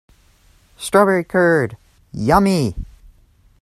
Strawberry 0.77 1.23
curd, 1.23 1.77
yummy! 2.11 2.73